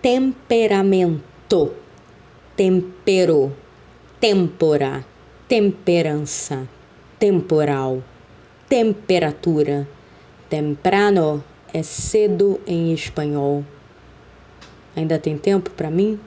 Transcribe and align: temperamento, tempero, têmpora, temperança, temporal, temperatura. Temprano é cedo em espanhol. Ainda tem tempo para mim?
temperamento, 0.00 1.72
tempero, 2.56 3.52
têmpora, 4.20 5.04
temperança, 5.48 6.68
temporal, 7.18 8.02
temperatura. 8.68 9.88
Temprano 10.48 11.42
é 11.74 11.82
cedo 11.82 12.60
em 12.66 12.92
espanhol. 12.92 13.64
Ainda 14.94 15.18
tem 15.18 15.36
tempo 15.36 15.70
para 15.70 15.90
mim? 15.90 16.18